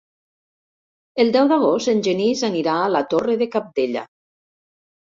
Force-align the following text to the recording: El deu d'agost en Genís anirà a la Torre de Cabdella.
El 1.25 1.29
deu 1.35 1.51
d'agost 1.53 1.93
en 1.95 2.03
Genís 2.09 2.43
anirà 2.51 2.81
a 2.87 2.91
la 2.97 3.05
Torre 3.15 3.39
de 3.45 3.53
Cabdella. 3.57 4.09